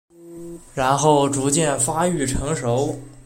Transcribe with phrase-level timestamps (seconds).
[0.73, 2.99] 然后逐渐发育成熟。